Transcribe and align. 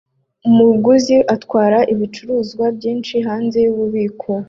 Umuguzi 0.47 1.15
atwara 1.35 1.79
ibicuruzwa 1.93 2.65
byinshi 2.77 3.15
hanze 3.27 3.57
yububiko 3.65 4.31